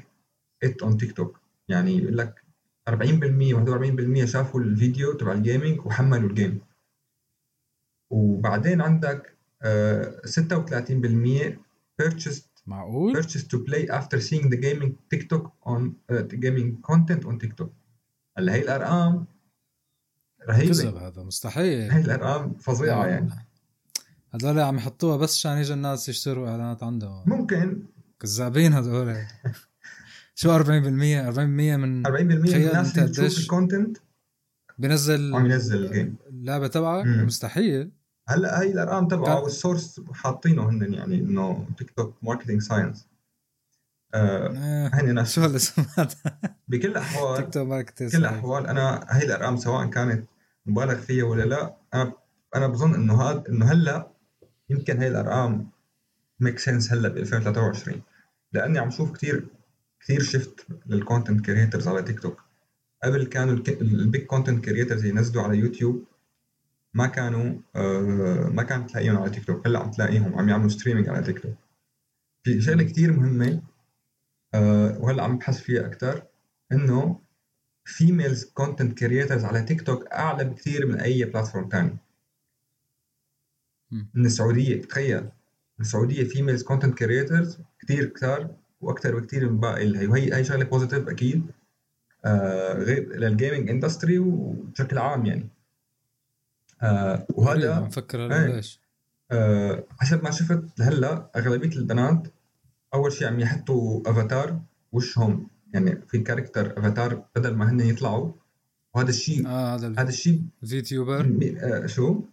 [0.62, 2.43] it on TikTok يعني يقول لك
[2.90, 6.60] 40% 41% شافوا الفيديو تبع ال gaming وحملوا ال game.
[8.10, 11.58] وبعدين عندك 36% آه،
[12.02, 17.38] purchased معقول؟ purchased to play after seeing the gaming TikTok on uh, gaming content on
[17.38, 17.68] TikTok.
[18.38, 19.26] هلا هي الأرقام
[20.48, 20.72] رهيبة.
[20.72, 21.90] كذب هذا مستحيل.
[21.90, 23.30] هي الأرقام فظيعة يعني.
[24.34, 27.24] هذول عم يحطوها بس عشان يجي الناس يشتروا إعلانات عندهم.
[27.26, 27.82] ممكن.
[28.20, 29.16] كذابين هذول.
[30.34, 33.98] شو 40% 40% من 40% من الناس اللي بتشوف ال content
[34.78, 37.90] بينزل عم ينزل ال game اللعبة تبعك؟ مستحيل.
[38.28, 43.06] هلأ هي الأرقام تبعه وال source حاطينه هن يعني إنه TikTok marketing science
[44.14, 45.84] هن شو هالاسم
[46.68, 50.28] بكل الاحوال TikTok marketing بكل الاحوال أنا هي الأرقام سواء كانت
[50.66, 52.12] مبالغ فيها ولا لا أنا
[52.54, 54.10] أنا بظن إنه هذا إنه هلأ
[54.70, 55.70] يمكن هي الأرقام
[56.40, 58.02] make sense هلأ ب 2023
[58.52, 59.46] لأني عم شوف كثير
[60.04, 62.42] كثير shift لل content creators على تيك توك
[63.04, 66.04] قبل كانوا ال big content creators ينزلوا على يوتيوب
[66.94, 71.08] ما كانوا آه ما كانت تلاقيهم على تيك توك هلأ عم تلاقيهم عم يعملوا streaming
[71.08, 71.54] على تيك توك
[72.44, 73.62] في شغلة كثير مهمة
[74.54, 76.26] آه وهلأ عم بحث فيها أكثر
[76.72, 77.20] إنه
[77.84, 81.96] females content creators على تيك توك أعلى بكثير من أي platform ثاني
[83.90, 85.22] من السعودية تخيل.
[85.78, 90.64] من السعودية females content creators كثير كثار وأكثر بكثير من باقي هي وهي هي شغلة
[90.64, 91.46] positive أكيد.
[92.24, 95.48] آه غير لل gaming industry وبشكل عام يعني.
[96.82, 98.80] آه وهذا مفكر ليش
[99.30, 102.28] آه حسب ما شفت هلأ أغلبية البنات
[102.94, 104.60] أول شيء عم يحطوا افاتار
[104.92, 105.48] وشهم.
[105.74, 108.32] يعني في character avatar بدل ما هن يطلعوا.
[108.94, 112.24] وهذا الشيء آه هذا هذا الشيء VTuber آه شو؟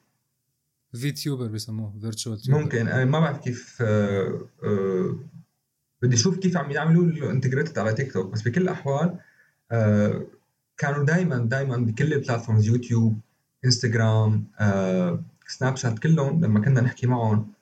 [0.94, 2.88] VTuber بسموه virtual ممكن.
[2.88, 5.16] أنا ما بعرف كيف آه آه
[6.02, 9.20] بدي أشوف كيف عم يعملوا integrated على تيك توك بس بكل الأحوال
[9.72, 10.26] آه
[10.78, 13.20] كانوا دائما دائما بكل ال platforms يوتيوب
[13.66, 17.54] انستغرام آه سناب شات كلهم لما كنا نحكي معهم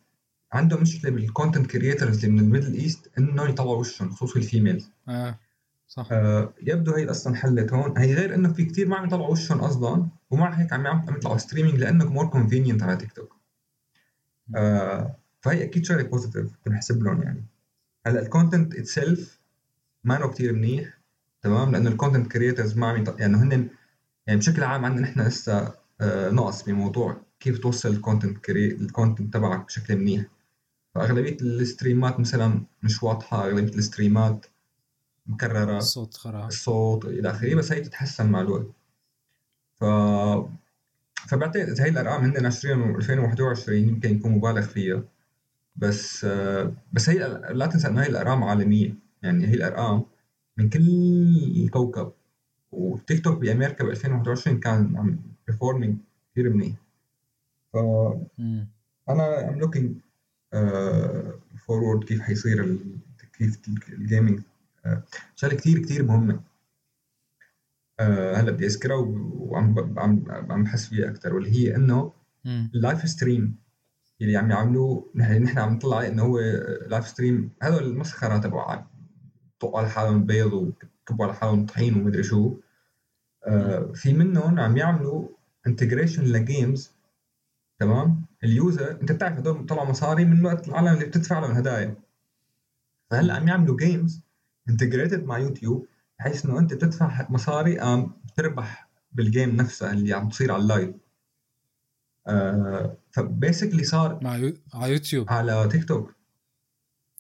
[0.53, 4.46] عندهم مشكلة بال content creators اللي من ال Middle East انه يطلعوا وشهم خصوصي ال
[4.46, 5.39] females آه
[5.87, 6.07] صح.
[6.11, 7.97] آه يبدو هي أصلا حلت هون.
[7.97, 11.37] هي غير إنه في كثير ما عم يطلعوا وشهم أصلا ومع هيك عم عم يطلعوا
[11.37, 13.35] streaming لأنه more convenient على تيك توك
[14.55, 17.43] آه فهي أكيد شغلة positive بنحسب لهم يعني.
[18.09, 19.39] هلا ال content itself
[20.03, 20.99] ما كثير منيح
[21.41, 23.69] تمام؟ لأنه ال content creators ما عم يعني هن
[24.27, 28.79] يعني بشكل عام عندنا نحن لسه آه نقص بموضوع كيف توصل ال content crea- ال
[28.79, 30.25] content تبعك بشكل منيح.
[30.95, 34.45] فأغلبية ال streamات مثلا مش واضحة أغلبية ال streamات
[35.27, 36.47] مكررة الصوت خرا.
[36.47, 38.67] الصوت إلى آخره بس هي تتحسن مع الوقت.
[39.75, 39.83] ف
[41.29, 45.03] فبعتقد هي الأرقام هن ناشرين 2021 يمكن يكون مبالغ فيها.
[45.79, 46.25] بس
[46.93, 47.17] بس هي
[47.51, 48.93] لا تنسى إنه هي الأرقام عالمية.
[49.23, 50.03] يعني هي الأرقام
[50.57, 50.87] من كل
[51.65, 52.11] الكوكب.
[52.71, 55.97] وتيك توك بأمريكا ب 2021 كان عم ب performing
[56.31, 56.75] كثير منيح.
[57.73, 57.77] ف
[59.09, 59.97] أنا I'm looking
[61.65, 62.77] forward كيف حيصير
[63.37, 64.41] كيف ال gaming
[65.35, 66.39] شغلة كثير كثير مهمة.
[67.99, 72.13] آه، هلأ بدي أذكرها وعم عم عم بحس فيها أكثر واللي هي إنه
[72.45, 73.55] ال live stream
[74.21, 76.39] اللي عم يعملوه نحن نحن عم نطلع عليه إنه هو
[76.87, 78.85] live stream هذول المسخره تبع
[79.59, 82.57] طقوا على حالهم بيض وكبوا على حالهم طحين ومدري شو.
[83.47, 85.27] آه في منهم عم يعملوا
[85.67, 86.91] integration ل games
[87.79, 91.95] تمام؟ ال user أنت بتعرف هدول طلعوا مصاري من وقت العالم اللي بتدفع لهم هدايا.
[93.11, 94.21] فهلأ عم يعملوا games
[94.69, 95.87] integrated مع يوتيوب
[96.19, 100.67] بحيث إنه أنت بتدفع مصاري قام بتربح بال game نفسها اللي عم تصير على ال
[100.67, 100.95] live.
[102.29, 104.53] آه ف basically صار مع يو...
[104.73, 105.29] على يوتيوب.
[105.29, 106.15] على تيك توك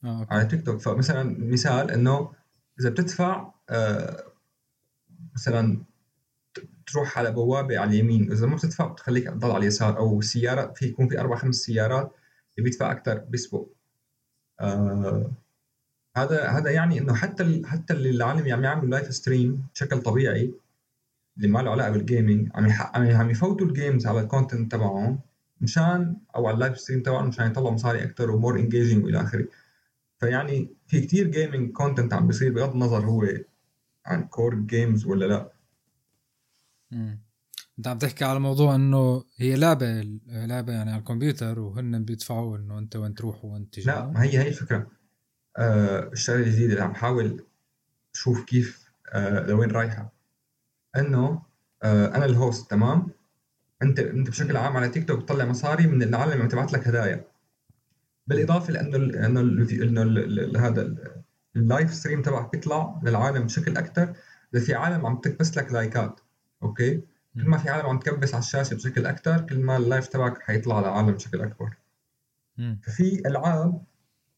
[0.03, 2.31] آه، على تيك توك فمثلا مثال إنه
[2.79, 4.23] إذا بتدفع آه
[5.35, 5.83] مثلا
[6.87, 10.85] تروح على بوابة على اليمين إذا ما بتدفع بتخليك تضل على اليسار أو سيارة في
[10.85, 12.15] يكون في أربع خمس سيارات
[12.57, 13.67] اللي بيدفع أكثر بيسبق
[14.59, 15.31] آه
[16.17, 20.53] هذا هذا يعني إنه حتى حتى اللي العالم عم يعملوا live stream بشكل طبيعي
[21.39, 25.19] اللي ما له علاقة بال gaming عم عم يفوتوا ال games على ال content تبعهم
[25.61, 29.21] مشان أو على ال live stream تبعهم مشان يطلعوا مصاري أكثر و more engaging وإلى
[29.21, 29.47] آخره.
[30.19, 33.27] فيعني في كثير gaming content عم بيصير بغض النظر هو
[34.05, 35.51] عن core games ولا لا.
[36.93, 37.19] امم
[37.77, 42.79] انت عم تحكي على موضوع إنه هي لعبة لعبة يعني على الكمبيوتر وهن بيدفعوا إنه
[42.79, 43.85] أنت وين تروح وين تجي.
[43.85, 44.87] لا ما هي هي الفكرة.
[45.57, 47.45] آه الشغله الجديدة اللي عم حاول
[48.13, 50.18] تشوف كيف آه لوين رايحة.
[50.97, 51.41] انه
[51.83, 53.07] آه أنا ال host تمام؟
[53.81, 57.25] انت انت بشكل عام على تيك توك بتطلع مصاري من العالم اللي بتبعت لك هدايا.
[58.27, 60.95] بالإضافة لأنه إنه إنه هذا
[61.55, 64.13] ال live stream تبعك بيطلع للعالم بشكل أكثر
[64.53, 66.19] إذا في عالم عم تكبس لك likeات
[66.63, 67.01] أوكي؟
[67.35, 70.41] كل ما في عالم عم تكبس على الشاشة بشكل أكثر كل ما ال live تبعك
[70.41, 71.73] حيطلع للعالم بشكل أكبر.
[72.83, 73.83] ففي العاب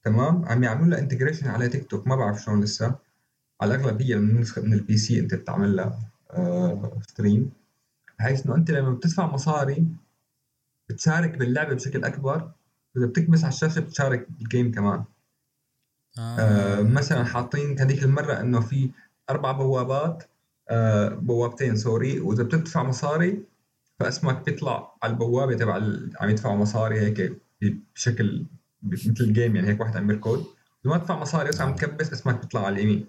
[0.03, 2.95] تمام؟ عم يعملوا لها integration على تيك توك ما بعرف شلون لسه.
[3.61, 5.99] على الاغلب هي من نسخه من ال PC أنت بتعمل لها.
[7.07, 7.51] stream
[8.19, 9.85] بحيث إنه أنت لما بتدفع مصاري
[10.89, 12.51] بتشارك باللعبة بشكل أكبر
[12.97, 15.03] إذا بتكبس على الشاشة بتشارك بال game كمان.
[16.19, 16.39] آه.
[16.39, 16.81] آه.
[16.81, 18.91] مثلا حاطين هذيك المرة إنه في
[19.29, 20.23] أربع بوابات
[20.69, 23.43] آه بوابتين sorry وإذا بتدفع مصاري
[23.99, 25.73] فاسمك بيطلع على البوابة تبع
[26.19, 27.37] عم يدفعوا مصاري هيك
[27.95, 28.45] بشكل
[28.83, 30.45] مثل ال game يعني هيك واحد عم يركض.
[30.85, 33.05] إذا ما تدفع مصاري بس عم تكبس اسمك بيطلع على اليمين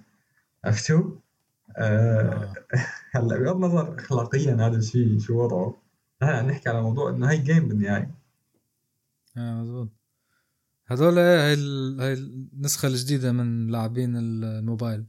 [0.64, 1.16] عرفت شو؟
[1.76, 2.54] آه.
[3.14, 5.82] هلأ بغض النظر اخلاقيا هذا الشيء شو وضعه
[6.22, 8.14] نحن عم نحكي على موضوع إنه هي game بالنهاية.
[9.36, 9.88] آه مضبوط
[10.86, 11.54] هذول هاي
[12.00, 15.04] هاي النسخة الجديدة من لاعبين الموبايل.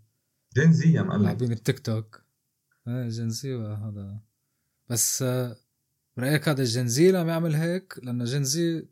[0.56, 1.24] Gen Z يا معلم.
[1.24, 2.22] لاعبين التيك توك.
[2.88, 4.20] إيه Gen Z هذا.
[4.90, 5.56] بس آه،
[6.18, 8.88] برأيك هذا Gen Z عم يعمل هيك؟ لأنه Gen Z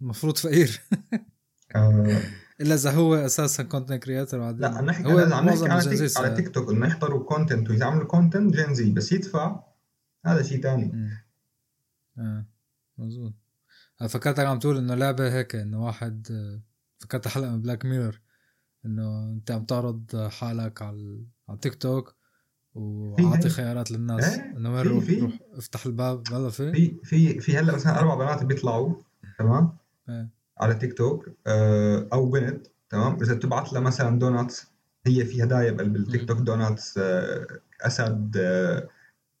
[0.00, 0.80] المفروض فقير.
[1.76, 2.20] آه.
[2.60, 6.34] إلا إذا هو أساسا content creator بعدين لا نحكي هو عم نحكي على, تيك على
[6.34, 9.60] تيك توك إنه يحضروا content ويعملوا content Gen Z بس يدفع
[10.26, 11.10] هذا شيء ثاني.
[12.18, 12.46] آه
[12.98, 13.32] مزبوط
[14.08, 16.26] فكرتك عم تقول إنه لعبة هيك إنه واحد
[16.98, 18.20] فكرت حلقة من بلاك ميرور
[18.86, 22.14] إنه أنت عم تعرض حالك على على تيك توك
[22.74, 24.24] وعاطي خيارات للناس.
[24.24, 26.32] إيه؟ إنه وين روح روح افتح الباب.
[26.32, 26.72] هلا في.
[26.72, 28.94] في في في هلا مثلا أربع بنات بيطلعوا
[29.38, 29.76] تمام؟
[30.08, 30.35] إيه.
[30.58, 34.66] على تيك توك آه، أو بنت تمام؟ إذا بتبعت لها مثلا donuts
[35.06, 37.46] هي في هدايا بالتيك توك donuts آه،
[37.82, 38.88] أسد آه،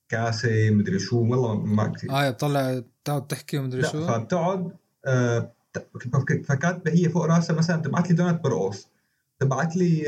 [0.08, 2.10] كاسة مدري شو والله ما كثير.
[2.10, 4.72] آه بتطلع تقعد تحكي ومدري شو؟ فبتقعد
[6.44, 8.88] فكاتبه هي فوق راسها مثلا تبعت لي دونات برقص
[9.40, 10.04] تبعت لي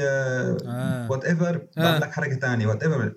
[1.10, 3.12] whatever بعمل لك حركة ثانية whatever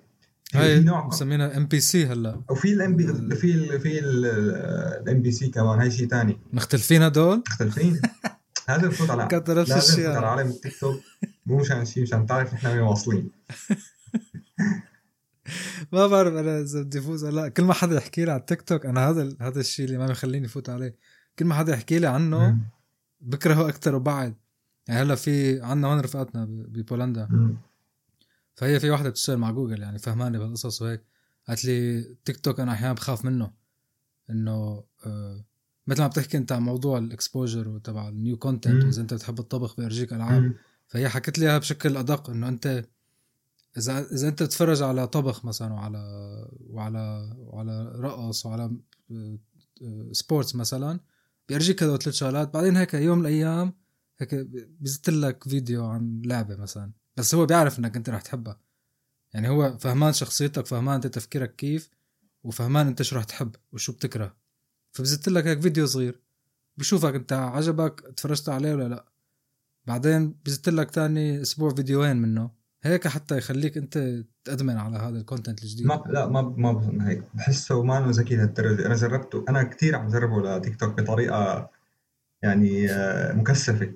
[0.54, 2.42] هاي نوع مسمينها ام بي سي هلا.
[2.50, 8.00] وفي الام بي في في الام بي سي كمان هاي شيء ثاني مختلفين هدول؟ مختلفين.
[8.68, 11.00] هذا بفوت على كتر نفس الشيء على عالم التيك توك.
[11.46, 13.30] مو مشان شيء مشان تعرف نحن وين واصلين.
[15.92, 17.48] ما بعرف أنا إذا بدي أفوز ولا لا.
[17.48, 20.48] كل ما حدا يحكي لي على التيك توك أنا هذا هذا الشيء اللي ما بيخليني
[20.48, 20.96] فوت عليه.
[21.38, 22.58] كل ما حدا يحكي لي عنه
[23.20, 24.34] بكرهه أكثر وبعد.
[24.88, 27.28] يعني هلا في عندنا هون رفقاتنا ببولندا.
[28.62, 31.04] فهي في واحدة بتشتغل مع جوجل يعني فهمانة بهالقصص وهيك.
[31.48, 33.52] قالت لي تيك توك أنا أحيانا بخاف منه
[34.30, 35.44] إنه آه
[35.86, 39.38] مثل ما بتحكي أنت عن موضوع ال exposure وتبع ال new content واذا أنت بتحب
[39.38, 40.54] الطبخ بيرجيك ألعاب.
[40.88, 42.84] فهي حكت لي إياها بشكل أدق إنه أنت
[43.78, 45.98] إذا إذا أنت تتفرج على طبخ مثلا وعلى
[46.60, 48.76] وعلى وعلى رقص وعلى
[50.12, 51.00] sports مثلا
[51.48, 52.54] بيرجيك هدول ثلاث شغلات.
[52.54, 53.72] بعدين هيك يوم من الأيام
[54.18, 54.34] هيك
[54.80, 57.01] بيزت لك فيديو عن لعبة مثلا.
[57.16, 58.60] بس هو بيعرف إنك أنت رح تحبها.
[59.34, 61.90] يعني هو فهمان شخصيتك فهمان أنت تفكيرك كيف
[62.44, 64.36] وفهمان أنت شو رح تحب وشو بتكره.
[64.92, 66.20] فبزت لك هيك فيديو صغير
[66.76, 69.04] بشوفك أنت عجبك تفرجت عليه ولا لا.
[69.86, 72.50] بعدين بزت لك تاني أسبوع فيديوين منه.
[72.82, 75.86] هيك حتى يخليك أنت تأدمن على هذا ال content الجديد.
[75.86, 79.96] ما لا ما ما بظن هيك بحسه ما انه ذكي لهالدرجه أنا جربته أنا كثير
[79.96, 81.70] عم جربه لتيك توك بطريقة
[82.42, 83.92] يعني آه، مكثفة.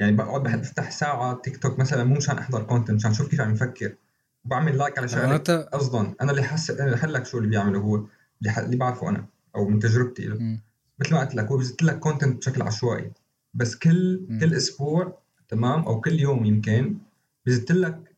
[0.00, 3.52] يعني بقعد بفتح ساعة تيك توك مثلا مو مشان أحضر content مشان أشوف كيف عم
[3.52, 3.96] يفكر.
[4.44, 7.96] وبعمل like على شغله أصلا أنا اللي حس أنا اللي لك شو اللي بيعمله هو
[7.96, 8.58] اللي, ح...
[8.58, 9.26] اللي بعرفه أنا
[9.56, 10.58] أو من تجربتي له.
[10.98, 13.12] مثل ما قلت لك هو بيزت لك content بشكل عشوائي.
[13.54, 14.38] بس كل م.
[14.40, 16.96] كل أسبوع تمام؟ أو كل يوم يمكن
[17.46, 18.16] بيزت لك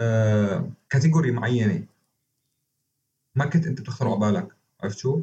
[0.00, 1.84] آه category معينة.
[3.34, 4.48] ما كنت أنت بتخطر على بالك
[4.80, 5.22] عرفت شو؟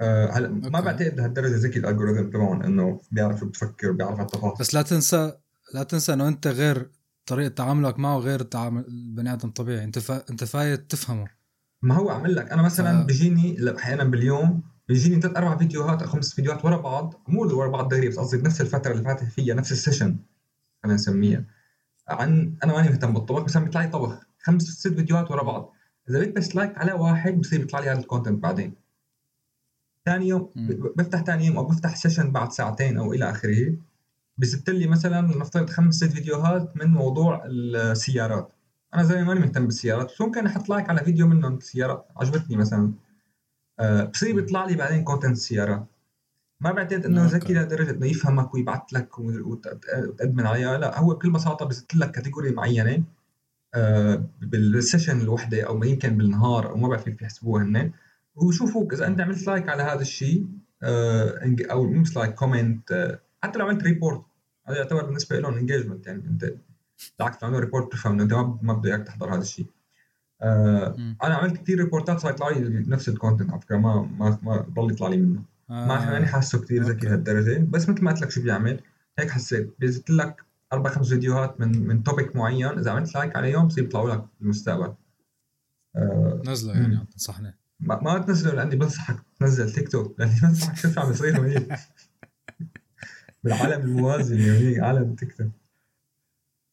[0.00, 4.58] آه هلا ما بعتقد لهالدرجه ذكي ال algorithm تبعهم إنه بيعرف شو بتفكر وبيعرف التفاصيل
[4.60, 5.32] بس لا تنسى
[5.74, 6.90] لا تنسى إنه أنت غير
[7.26, 9.84] طريقة تعاملك معه غير تعامل البني آدم الطبيعي.
[9.84, 10.24] أنت فا...
[10.30, 11.26] أنت فايت تفهمه.
[11.82, 12.50] ما هو عمل لك.
[12.52, 13.06] أنا مثلا ف...
[13.06, 17.22] بيجيني أحيانا باليوم بيجيني ثلاث أربع فيديوهات أو خمس فيديوهات ورا بعض.
[17.28, 20.16] مو ورا بعض دغري بس قصدي بنفس الفترة اللي فاتت فيها نفس ال session
[20.82, 21.44] خلينا نسميها
[22.08, 24.20] عن أنا ماني مهتم بالطبخ بس بيطلع لي طبخ.
[24.42, 25.72] خمس ست فيديوهات ورا بعض.
[26.10, 28.83] إذا بدك بس like على واحد بصير بيطلع لي هذا ال content بعدين.
[30.06, 30.50] ثاني يوم
[30.96, 33.76] بفتح ثاني يوم أو بفتح session بعد ساعتين أو إلى آخره
[34.38, 38.52] بزت لي مثلا نفترض خمس ست فيديوهات من موضوع السيارات.
[38.94, 42.92] أنا زي ماني مهتم بالسيارات بس ممكن أحط like على فيديو منهم السيارات؟ عجبتني مثلا.
[43.80, 45.86] أه بصير بيطلع لي بعدين content السيارات
[46.60, 51.66] ما بعتقد إنه ذكي لدرجه إنه يفهمك ويبعث لك وتأدمن عليها لا هو بكل بساطة
[51.66, 53.04] بزت لك category معينة
[53.74, 57.92] آه، بال session الوحدة أو يمكن بالنهار أو ما بعرف كيف يحسبوها هن
[58.34, 60.46] ويشوفوك اذا أنت عملت like على هذا الشيء
[60.82, 64.22] آه، أو مش like comment حتى لو عملت report
[64.66, 66.54] هذا يعتبر بالنسبة لهم engagement يعني أنت
[67.18, 68.32] بالعكس لو report بتفهم إنه أنت
[68.62, 69.66] ما بده اياك تحضر هذا الشيء.
[70.42, 74.38] آه أنا عملت كثير ريبورتات صار يطلع لي نفس ال content على فكرة ما ما
[74.42, 75.42] ما ضل يطلع لي منه.
[75.70, 75.86] آه.
[75.86, 78.80] ما ماني حاسه كثير ذكي لهالدرجه بس مثل ما قلت لك شو بيعمل
[79.18, 83.66] هيك حسيت بينزل لك أربع خمس فيديوهات من من topic معين إذا عملت like عليهم
[83.66, 84.94] بصير يطلعوا لك بالمستقبل
[85.96, 91.10] آه نزلة يعني تنصحني ما, ما تنزله لأني بنصحك تنزل تيك توك لأني بنصحك عم
[91.10, 91.72] يصير هونيك
[93.44, 95.50] بالعالم الموازي اللي عالم تيك توك.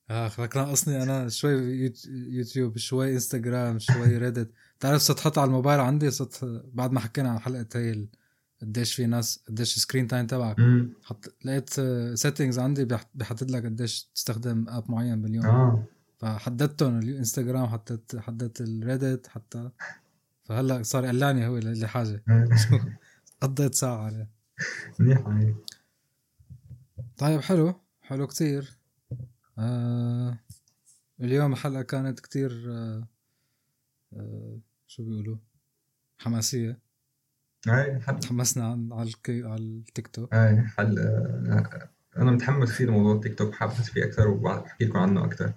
[0.10, 4.52] اخ لك ناقصني أنا شوي يوتيوب شوي إنستغرام شوي ريدت.
[4.80, 8.08] بتعرف صرت حط على الموبايل عندي؟ صرت بعد ما حكينا عن حلقة هي
[8.62, 10.56] قديش في ناس قديش screen time تبعك.
[11.04, 11.70] حط لقيت
[12.13, 12.86] settings عندي
[13.16, 15.45] بيحدد لك قديش تستخدم app معين باليوم.
[15.45, 15.84] آه.
[16.20, 19.70] فحددتهم الانستغرام حطيت حددت الريدت حتى
[20.43, 22.23] فهلا صار قلاني هو اللي حاجة.
[23.41, 24.29] قضيت ساعة عليه.
[24.99, 25.55] منيح
[27.17, 27.73] طيب حلو.
[28.01, 28.77] حلو كتير.
[29.57, 30.37] آه
[31.21, 33.07] اليوم الحلقة كانت كتير آه
[34.13, 35.37] آه شو بيقولوا؟
[36.17, 36.79] حماسية.
[37.67, 40.33] اي حل تحمسنا على على التيك توك.
[40.33, 45.25] اي حل آه أنا متحمس كثير لموضوع التيك توك حابب فيه أكثر وبحكي لكم عنه
[45.25, 45.53] أكثر.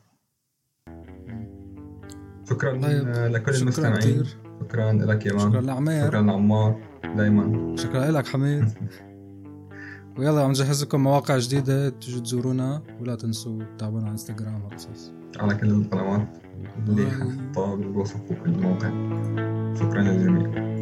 [2.51, 3.09] شكرا طيب.
[3.09, 4.01] لكل شكرا المستمعين.
[4.01, 4.44] كتير.
[4.69, 5.41] شكرا لك يا مان.
[5.41, 6.07] شكرا لعمير.
[6.07, 6.81] شكرا لعمار.
[7.17, 7.77] دايما.
[7.77, 8.65] شكرا لك حميد.
[10.19, 15.55] ويلا عم نجهز لكم مواقع جديدة تجوا تزورونا ولا تنسوا تتابعونا على إنستغرام وقصص على
[15.55, 16.29] كل القنوات
[16.89, 18.89] اللي حطها بالوصف وكل المواقع.
[19.75, 20.74] شكرا للجميع.